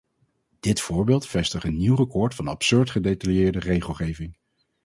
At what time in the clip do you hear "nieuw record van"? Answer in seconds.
1.77-2.47